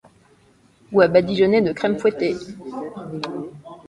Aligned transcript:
Ou 0.91 1.01
à 1.01 1.07
badigeonner 1.07 1.61
de 1.61 1.73
crème 1.73 1.99
fouettée. 1.99 2.35